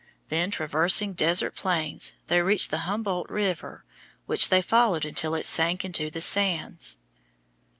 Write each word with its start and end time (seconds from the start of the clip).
Then, 0.29 0.49
traversing 0.49 1.13
desert 1.13 1.53
plains, 1.55 2.13
they 2.25 2.41
reached 2.41 2.71
the 2.71 2.89
Humboldt 2.89 3.29
River, 3.29 3.83
which 4.25 4.49
they 4.49 4.59
followed 4.63 5.05
until 5.05 5.35
it 5.35 5.45
sank 5.45 5.85
into 5.85 6.09
the 6.09 6.21
sands. 6.21 6.97